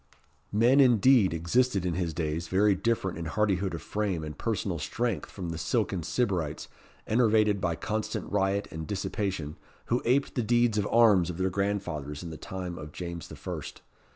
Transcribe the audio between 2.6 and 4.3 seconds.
different in hardihood of frame